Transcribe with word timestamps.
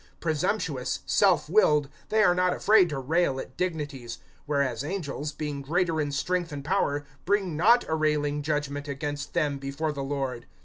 Presumptuous, 0.19 1.01
self 1.05 1.47
willed, 1.47 1.87
they 2.09 2.23
are 2.23 2.33
not 2.33 2.55
afraid 2.55 2.89
to 2.89 2.97
rail 2.97 3.39
at 3.39 3.55
dignities; 3.55 4.17
(11)whereas 4.49 4.83
angels, 4.83 5.31
being 5.31 5.61
greater 5.61 6.01
in 6.01 6.11
strength 6.11 6.51
and 6.51 6.65
power, 6.65 7.05
bring 7.23 7.55
not 7.55 7.85
a 7.87 7.93
railing 7.93 8.41
judgment 8.41 8.87
against 8.87 9.35
them 9.35 9.59
before 9.59 9.91
the 9.91 10.01
Lord. 10.03 10.47